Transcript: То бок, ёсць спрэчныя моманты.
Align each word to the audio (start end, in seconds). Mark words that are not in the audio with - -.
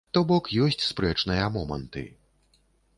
То 0.17 0.21
бок, 0.29 0.47
ёсць 0.67 0.87
спрэчныя 0.91 1.45
моманты. 1.61 2.07